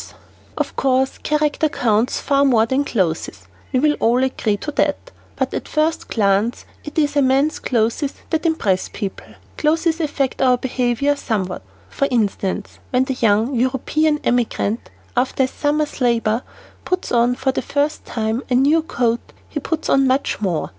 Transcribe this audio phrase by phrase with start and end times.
[0.01, 0.49] [Illustration: NOS.
[0.49, 0.75] 91 and 92] Of
[1.29, 3.29] course, character counts far more than clothes,
[3.71, 8.03] we will all agree to that, but at first glance it is a man's clothes
[8.31, 9.27] that impress people.
[9.59, 11.61] Clothes affect our behavior somewhat.
[11.91, 16.41] For instance, "When the young European emigrant, after a summer's labor
[16.83, 20.69] puts on for the first time a new coat, he puts on much more.